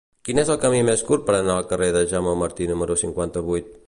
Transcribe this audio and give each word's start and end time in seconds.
Quin 0.27 0.39
és 0.43 0.47
el 0.53 0.57
camí 0.63 0.77
més 0.87 1.03
curt 1.09 1.27
per 1.27 1.35
anar 1.39 1.57
al 1.57 1.67
carrer 1.73 1.89
de 1.97 2.01
Jaume 2.13 2.33
Martí 2.41 2.69
número 2.73 2.97
cinquanta-vuit? 3.03 3.71